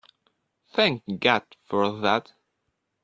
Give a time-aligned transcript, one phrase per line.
[0.73, 2.33] Thank God for that!